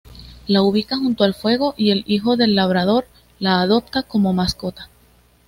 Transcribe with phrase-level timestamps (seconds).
[0.47, 3.05] La ubica junto al fuego y el hijo del labrador
[3.37, 4.89] la adopta como mascota.